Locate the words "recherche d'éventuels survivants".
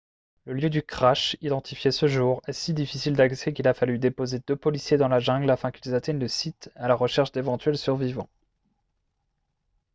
6.95-8.27